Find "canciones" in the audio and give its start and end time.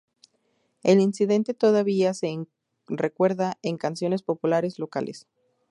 3.77-4.23